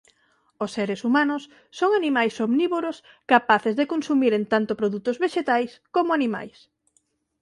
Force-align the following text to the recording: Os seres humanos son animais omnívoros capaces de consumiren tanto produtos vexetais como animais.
Os 0.63 0.73
seres 0.77 0.99
humanos 1.07 1.43
son 1.79 1.89
animais 1.99 2.35
omnívoros 2.45 2.97
capaces 3.31 3.73
de 3.79 3.89
consumiren 3.93 4.43
tanto 4.53 4.73
produtos 4.81 5.19
vexetais 5.23 5.71
como 5.95 6.11
animais. 6.19 6.57